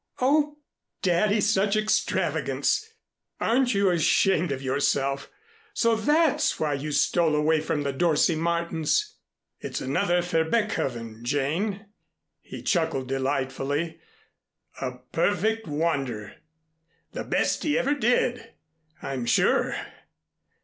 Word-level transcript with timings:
Oh, 0.19 0.57
Daddy, 1.03 1.39
such 1.41 1.75
extravagance! 1.77 2.91
Aren't 3.39 3.75
you 3.75 3.91
ashamed 3.91 4.51
of 4.51 4.59
yourself? 4.63 5.29
So 5.75 5.93
that's 5.95 6.59
why 6.59 6.73
you 6.73 6.91
stole 6.91 7.35
away 7.35 7.59
from 7.61 7.83
the 7.83 7.93
Dorsey 7.93 8.33
Martin's" 8.35 9.17
"It's 9.61 9.79
another 9.79 10.23
Verbeckhoeven, 10.23 11.21
Jane," 11.21 11.85
he 12.39 12.63
chuckled 12.63 13.09
delightedly. 13.09 13.99
"A 14.81 14.93
perfect 15.11 15.67
wonder! 15.67 16.33
The 17.11 17.23
best 17.23 17.61
he 17.61 17.77
ever 17.77 17.93
did, 17.93 18.55
I'm 19.03 19.27
sure! 19.27 19.75